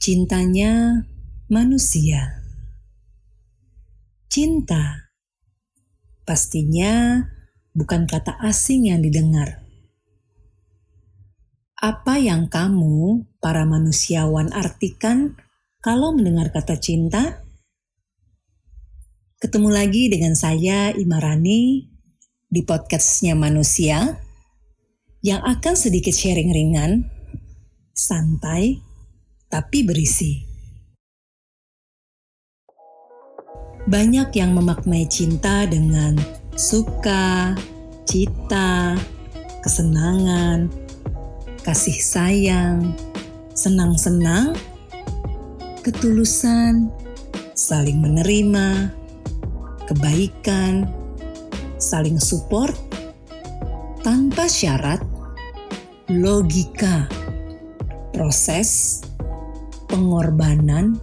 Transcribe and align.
Cintanya 0.00 1.04
manusia. 1.52 2.40
Cinta 4.32 5.12
pastinya 6.24 7.20
bukan 7.76 8.08
kata 8.08 8.32
asing 8.40 8.88
yang 8.88 9.04
didengar. 9.04 9.60
Apa 11.76 12.16
yang 12.16 12.48
kamu, 12.48 13.28
para 13.44 13.68
manusiawan, 13.68 14.48
artikan 14.56 15.36
kalau 15.84 16.16
mendengar 16.16 16.48
kata 16.48 16.80
cinta? 16.80 17.44
Ketemu 19.36 19.68
lagi 19.68 20.08
dengan 20.08 20.32
saya, 20.32 20.96
Imarani, 20.96 21.92
di 22.48 22.64
podcastnya 22.64 23.36
Manusia, 23.36 24.16
yang 25.20 25.44
akan 25.44 25.76
sedikit 25.76 26.16
sharing 26.16 26.56
ringan, 26.56 27.04
santai, 27.92 28.88
tapi 29.50 29.82
berisi. 29.82 30.46
Banyak 33.90 34.30
yang 34.38 34.54
memaknai 34.54 35.10
cinta 35.10 35.66
dengan 35.66 36.14
suka, 36.54 37.58
cita, 38.06 38.94
kesenangan, 39.66 40.70
kasih 41.66 41.98
sayang, 41.98 42.94
senang-senang, 43.58 44.54
ketulusan, 45.82 46.86
saling 47.58 47.98
menerima, 47.98 48.94
kebaikan, 49.90 50.86
saling 51.82 52.22
support, 52.22 52.78
tanpa 54.06 54.46
syarat, 54.46 55.02
logika, 56.06 57.10
proses, 58.14 59.02
pengorbanan, 59.90 61.02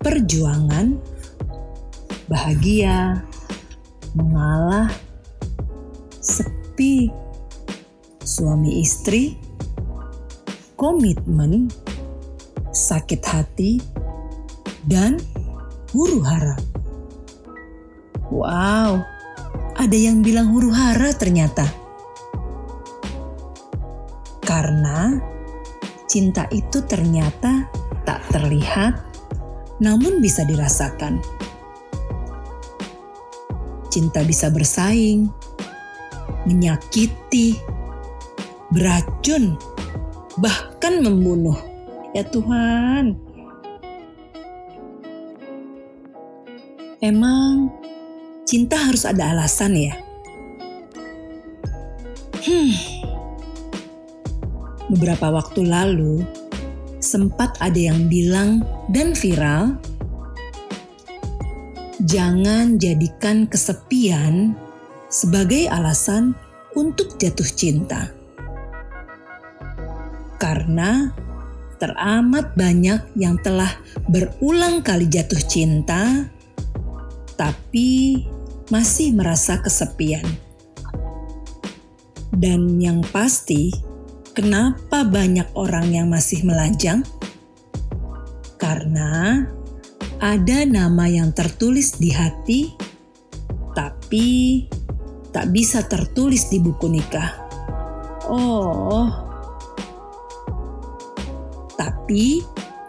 perjuangan, 0.00 0.96
bahagia, 2.26 3.20
mengalah, 4.16 4.88
sepi, 6.24 7.12
suami 8.24 8.80
istri, 8.80 9.36
komitmen, 10.80 11.68
sakit 12.72 13.22
hati, 13.28 13.76
dan 14.88 15.20
huru 15.92 16.24
hara. 16.24 16.56
Wow, 18.32 19.04
ada 19.76 19.98
yang 19.98 20.24
bilang 20.24 20.48
huru 20.56 20.72
hara 20.72 21.12
ternyata. 21.12 21.68
Karena 24.40 25.20
cinta 26.08 26.44
itu 26.52 26.84
ternyata 26.84 27.81
tak 28.02 28.22
terlihat, 28.30 28.98
namun 29.78 30.22
bisa 30.22 30.42
dirasakan 30.46 31.22
cinta 33.92 34.24
bisa 34.24 34.48
bersaing, 34.48 35.28
menyakiti, 36.48 37.60
beracun, 38.72 39.60
bahkan 40.40 41.04
membunuh. 41.04 41.60
Ya 42.16 42.24
Tuhan, 42.24 43.20
emang 47.04 47.68
cinta 48.48 48.80
harus 48.80 49.04
ada 49.04 49.36
alasan 49.36 49.76
ya? 49.76 49.94
Hmm, 52.42 52.72
beberapa 54.88 55.28
waktu 55.36 55.68
lalu 55.68 56.24
sempat 57.02 57.58
ada 57.58 57.76
yang 57.90 58.06
bilang 58.06 58.62
dan 58.94 59.12
viral 59.12 59.74
Jangan 62.02 62.82
jadikan 62.82 63.46
kesepian 63.46 64.58
sebagai 65.06 65.70
alasan 65.70 66.34
untuk 66.74 67.14
jatuh 67.14 67.46
cinta. 67.46 68.10
Karena 70.34 71.14
teramat 71.78 72.58
banyak 72.58 73.06
yang 73.14 73.38
telah 73.38 73.70
berulang 74.10 74.82
kali 74.82 75.06
jatuh 75.06 75.38
cinta, 75.46 76.26
tapi 77.38 78.26
masih 78.66 79.14
merasa 79.14 79.62
kesepian. 79.62 80.26
Dan 82.34 82.82
yang 82.82 82.98
pasti, 83.14 83.70
kenapa 84.32 85.04
banyak 85.04 85.48
orang 85.56 85.92
yang 85.92 86.08
masih 86.08 86.44
melajang? 86.44 87.04
Karena 88.56 89.44
ada 90.22 90.58
nama 90.64 91.04
yang 91.08 91.34
tertulis 91.36 91.98
di 92.00 92.12
hati, 92.12 92.72
tapi 93.76 94.66
tak 95.32 95.50
bisa 95.52 95.84
tertulis 95.84 96.48
di 96.48 96.60
buku 96.60 96.86
nikah. 96.88 97.42
Oh, 98.30 99.10
tapi 101.74 102.44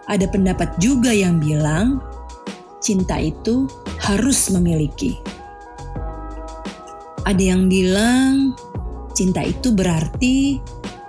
ada 0.06 0.30
pendapat 0.30 0.78
juga 0.78 1.10
yang 1.10 1.42
bilang 1.42 2.00
cinta 2.84 3.18
itu 3.18 3.66
harus 4.04 4.52
memiliki. 4.52 5.18
Ada 7.24 7.56
yang 7.56 7.72
bilang 7.72 8.52
cinta 9.16 9.42
itu 9.48 9.72
berarti 9.72 10.60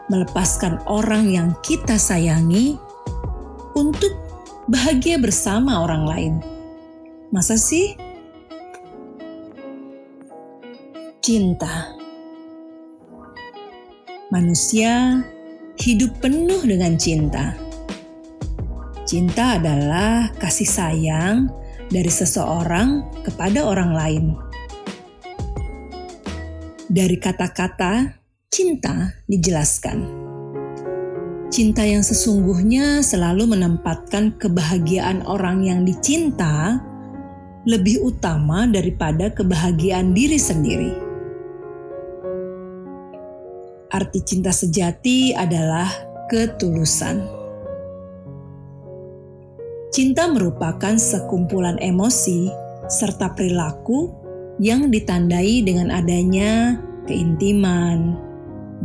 melepaskan 0.08 0.82
orang 0.84 1.30
yang 1.32 1.48
kita 1.64 1.96
sayangi 1.96 2.76
untuk 3.74 4.12
bahagia 4.68 5.20
bersama 5.20 5.84
orang 5.84 6.04
lain. 6.04 6.34
Masa 7.32 7.58
sih? 7.58 7.96
Cinta. 11.24 11.96
Manusia 14.28 15.24
hidup 15.80 16.20
penuh 16.20 16.62
dengan 16.64 16.94
cinta. 17.00 17.56
Cinta 19.04 19.60
adalah 19.60 20.32
kasih 20.40 20.68
sayang 20.68 21.48
dari 21.92 22.08
seseorang 22.08 23.04
kepada 23.24 23.64
orang 23.68 23.92
lain. 23.92 24.24
Dari 26.88 27.16
kata-kata 27.20 28.23
cinta 28.54 29.10
dijelaskan 29.26 30.22
Cinta 31.50 31.82
yang 31.82 32.06
sesungguhnya 32.06 33.02
selalu 33.02 33.50
menempatkan 33.50 34.38
kebahagiaan 34.38 35.26
orang 35.26 35.66
yang 35.66 35.82
dicinta 35.82 36.78
lebih 37.66 38.06
utama 38.06 38.70
daripada 38.70 39.34
kebahagiaan 39.34 40.14
diri 40.14 40.38
sendiri. 40.38 40.92
Arti 43.90 44.22
cinta 44.22 44.54
sejati 44.54 45.34
adalah 45.34 45.90
ketulusan. 46.30 47.26
Cinta 49.94 50.30
merupakan 50.30 50.94
sekumpulan 50.94 51.78
emosi 51.82 52.50
serta 52.86 53.34
perilaku 53.34 54.10
yang 54.58 54.90
ditandai 54.90 55.62
dengan 55.62 55.94
adanya 55.94 56.82
keintiman, 57.06 58.23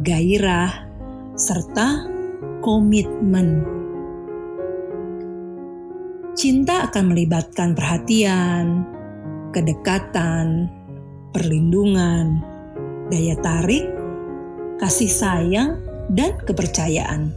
gairah, 0.03 0.87
serta 1.35 2.07
komitmen. 2.63 3.63
Cinta 6.39 6.87
akan 6.87 7.11
melibatkan 7.11 7.75
perhatian, 7.75 8.87
kedekatan, 9.51 10.71
perlindungan, 11.35 12.39
daya 13.11 13.35
tarik, 13.43 13.85
kasih 14.79 15.11
sayang, 15.11 15.83
dan 16.15 16.39
kepercayaan. 16.39 17.35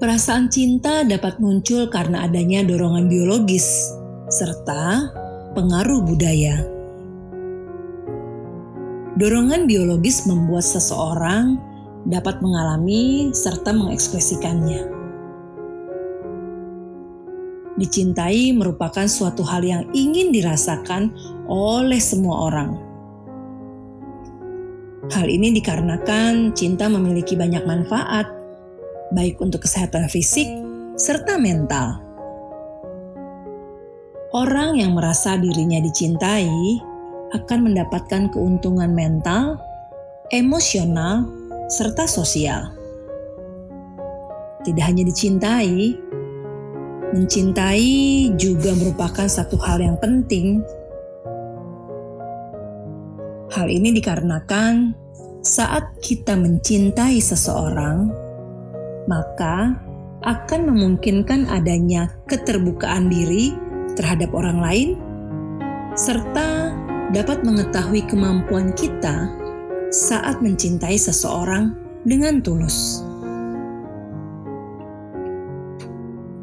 Perasaan 0.00 0.48
cinta 0.48 1.04
dapat 1.04 1.36
muncul 1.44 1.92
karena 1.92 2.24
adanya 2.24 2.64
dorongan 2.64 3.04
biologis 3.04 3.92
serta 4.32 5.12
pengaruh 5.52 6.00
budaya. 6.00 6.79
Dorongan 9.20 9.68
biologis 9.68 10.24
membuat 10.24 10.64
seseorang 10.64 11.60
dapat 12.08 12.40
mengalami 12.40 13.28
serta 13.36 13.68
mengekspresikannya. 13.76 14.88
Dicintai 17.76 18.56
merupakan 18.56 19.04
suatu 19.04 19.44
hal 19.44 19.60
yang 19.60 19.84
ingin 19.92 20.32
dirasakan 20.32 21.12
oleh 21.52 22.00
semua 22.00 22.48
orang. 22.48 22.70
Hal 25.12 25.28
ini 25.28 25.52
dikarenakan 25.52 26.56
cinta 26.56 26.88
memiliki 26.88 27.36
banyak 27.36 27.68
manfaat, 27.68 28.24
baik 29.12 29.36
untuk 29.44 29.68
kesehatan 29.68 30.08
fisik 30.08 30.48
serta 30.96 31.36
mental. 31.36 32.00
Orang 34.32 34.80
yang 34.80 34.96
merasa 34.96 35.36
dirinya 35.36 35.76
dicintai 35.76 36.88
akan 37.30 37.70
mendapatkan 37.70 38.30
keuntungan 38.34 38.90
mental, 38.90 39.58
emosional, 40.34 41.26
serta 41.70 42.06
sosial. 42.10 42.74
tidak 44.60 44.92
hanya 44.92 45.08
dicintai, 45.08 45.96
mencintai 47.16 48.28
juga 48.36 48.76
merupakan 48.76 49.24
satu 49.24 49.56
hal 49.56 49.80
yang 49.80 49.96
penting. 49.96 50.60
Hal 53.56 53.72
ini 53.72 53.96
dikarenakan 53.96 54.92
saat 55.40 55.96
kita 56.04 56.36
mencintai 56.36 57.16
seseorang, 57.24 58.12
maka 59.08 59.80
akan 60.28 60.60
memungkinkan 60.68 61.48
adanya 61.48 62.12
keterbukaan 62.28 63.08
diri 63.08 63.56
terhadap 63.96 64.36
orang 64.36 64.60
lain, 64.60 64.88
serta 65.96 66.59
dapat 67.10 67.42
mengetahui 67.42 68.06
kemampuan 68.06 68.70
kita 68.78 69.26
saat 69.90 70.38
mencintai 70.38 70.94
seseorang 70.94 71.74
dengan 72.06 72.38
tulus. 72.38 73.02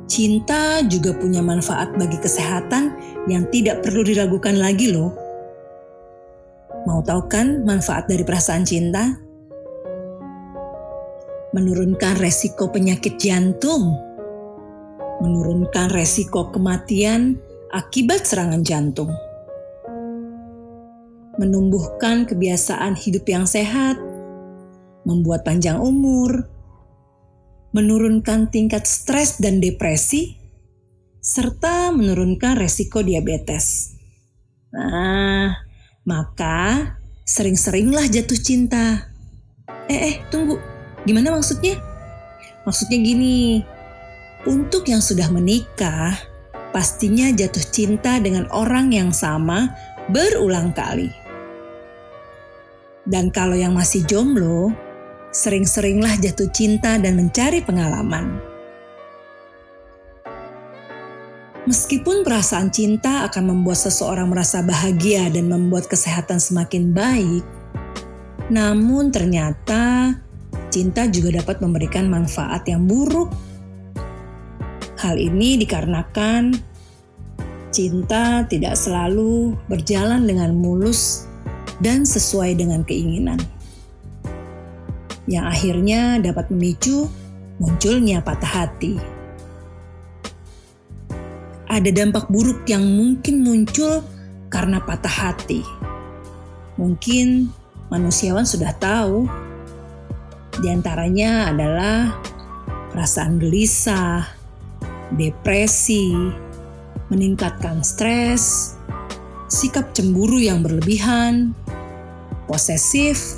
Cinta 0.07 0.81
juga 0.83 1.13
punya 1.15 1.39
manfaat 1.45 1.95
bagi 1.95 2.17
kesehatan 2.19 2.95
yang 3.31 3.47
tidak 3.53 3.85
perlu 3.85 4.01
diragukan 4.01 4.57
lagi 4.57 4.91
loh. 4.91 5.13
Mau 6.89 7.03
tahu 7.03 7.27
kan 7.27 7.63
manfaat 7.67 8.07
dari 8.07 8.23
perasaan 8.23 8.63
cinta? 8.63 9.13
Menurunkan 11.55 12.19
resiko 12.19 12.71
penyakit 12.71 13.19
jantung, 13.19 13.95
menurunkan 15.23 15.91
resiko 15.91 16.49
kematian 16.49 17.37
akibat 17.71 18.23
serangan 18.23 18.63
jantung, 18.63 19.11
menumbuhkan 21.37 22.25
kebiasaan 22.25 22.97
hidup 22.97 23.25
yang 23.29 23.45
sehat, 23.45 23.97
membuat 25.05 25.45
panjang 25.45 25.77
umur, 25.77 26.49
menurunkan 27.71 28.49
tingkat 28.49 28.89
stres 28.89 29.37
dan 29.37 29.61
depresi, 29.61 30.35
serta 31.21 31.93
menurunkan 31.93 32.57
resiko 32.57 33.05
diabetes. 33.05 33.93
Nah, 34.73 35.53
maka 36.03 36.97
sering-seringlah 37.23 38.09
jatuh 38.09 38.39
cinta. 38.39 39.13
Eh, 39.87 39.99
eh, 40.11 40.15
tunggu. 40.33 40.59
Gimana 41.07 41.31
maksudnya? 41.31 41.79
Maksudnya 42.67 42.99
gini, 42.99 43.63
untuk 44.43 44.87
yang 44.91 44.99
sudah 44.99 45.31
menikah, 45.31 46.15
pastinya 46.75 47.31
jatuh 47.31 47.63
cinta 47.71 48.19
dengan 48.19 48.47
orang 48.51 48.91
yang 48.91 49.11
sama 49.15 49.71
berulang 50.11 50.75
kali. 50.75 51.26
Dan 53.07 53.31
kalau 53.31 53.55
yang 53.55 53.71
masih 53.71 54.03
jomblo, 54.03 54.75
sering-seringlah 55.31 56.19
jatuh 56.19 56.51
cinta 56.51 56.99
dan 56.99 57.15
mencari 57.15 57.63
pengalaman. 57.63 58.35
Meskipun 61.67 62.23
perasaan 62.23 62.71
cinta 62.71 63.27
akan 63.27 63.51
membuat 63.51 63.79
seseorang 63.79 64.31
merasa 64.31 64.63
bahagia 64.63 65.27
dan 65.27 65.51
membuat 65.51 65.91
kesehatan 65.91 66.39
semakin 66.39 66.95
baik, 66.95 67.43
namun 68.47 69.11
ternyata 69.11 70.15
cinta 70.71 71.11
juga 71.11 71.43
dapat 71.43 71.59
memberikan 71.59 72.07
manfaat 72.07 72.63
yang 72.71 72.87
buruk. 72.87 73.35
Hal 74.95 75.19
ini 75.19 75.59
dikarenakan 75.59 76.55
cinta 77.75 78.47
tidak 78.47 78.79
selalu 78.79 79.59
berjalan 79.67 80.23
dengan 80.23 80.55
mulus 80.55 81.26
dan 81.83 82.05
sesuai 82.05 82.57
dengan 82.57 82.81
keinginan 82.81 83.37
yang 85.27 85.43
akhirnya 85.43 86.17
dapat 86.23 86.47
memicu 86.49 87.11
munculnya 87.59 88.23
patah 88.23 88.63
hati. 88.63 88.95
Ada 91.67 91.91
dampak 91.91 92.31
buruk 92.31 92.63
yang 92.65 92.81
mungkin 92.87 93.43
muncul 93.43 94.01
karena 94.47 94.79
patah 94.79 95.11
hati. 95.11 95.61
Mungkin 96.79 97.51
manusiawan 97.91 98.47
sudah 98.47 98.71
tahu, 98.79 99.27
di 100.63 100.71
antaranya 100.71 101.51
adalah 101.51 102.15
perasaan 102.95 103.35
gelisah, 103.35 104.23
depresi, 105.11 106.15
meningkatkan 107.11 107.83
stres, 107.83 108.73
sikap 109.51 109.91
cemburu 109.91 110.39
yang 110.39 110.63
berlebihan, 110.63 111.51
posesif, 112.47 113.37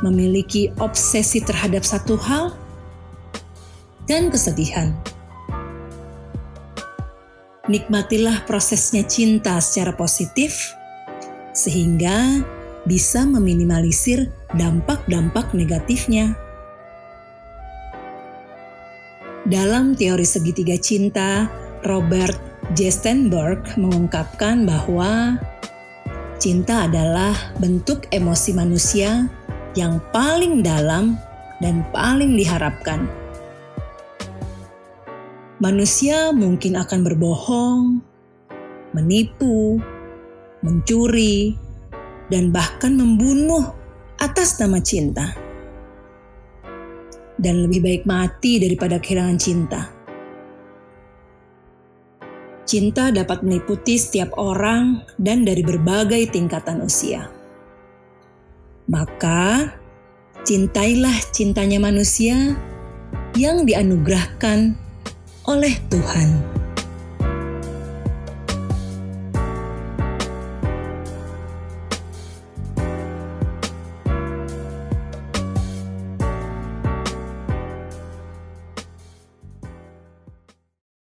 memiliki 0.00 0.70
obsesi 0.78 1.42
terhadap 1.42 1.84
satu 1.84 2.14
hal, 2.16 2.54
dan 4.08 4.32
kesedihan. 4.32 4.94
Nikmatilah 7.64 8.44
prosesnya 8.44 9.04
cinta 9.08 9.56
secara 9.58 9.96
positif, 9.96 10.72
sehingga 11.56 12.44
bisa 12.84 13.24
meminimalisir 13.24 14.28
dampak-dampak 14.52 15.56
negatifnya. 15.56 16.36
Dalam 19.48 19.96
teori 19.96 20.24
segitiga 20.24 20.76
cinta, 20.76 21.48
Robert 21.84 22.36
J. 22.72 22.88
Sternberg 22.88 23.76
mengungkapkan 23.76 24.64
bahwa 24.64 25.36
cinta 26.44 26.84
adalah 26.84 27.56
bentuk 27.56 28.04
emosi 28.12 28.52
manusia 28.52 29.32
yang 29.72 29.96
paling 30.12 30.60
dalam 30.60 31.16
dan 31.64 31.80
paling 31.88 32.36
diharapkan. 32.36 33.08
Manusia 35.56 36.36
mungkin 36.36 36.76
akan 36.76 37.00
berbohong, 37.00 38.04
menipu, 38.92 39.80
mencuri, 40.60 41.56
dan 42.28 42.52
bahkan 42.52 42.92
membunuh 42.92 43.72
atas 44.20 44.60
nama 44.60 44.84
cinta. 44.84 45.32
Dan 47.40 47.64
lebih 47.64 47.80
baik 47.80 48.02
mati 48.04 48.60
daripada 48.60 49.00
kehilangan 49.00 49.40
cinta. 49.40 49.93
Cinta 52.64 53.12
dapat 53.12 53.44
meliputi 53.44 54.00
setiap 54.00 54.40
orang 54.40 55.04
dan 55.20 55.44
dari 55.44 55.60
berbagai 55.60 56.32
tingkatan 56.32 56.80
usia. 56.80 57.28
Maka, 58.88 59.68
cintailah 60.48 61.16
cintanya 61.32 61.76
manusia 61.80 62.56
yang 63.36 63.68
dianugerahkan 63.68 64.76
oleh 65.44 65.76
Tuhan. 65.92 66.63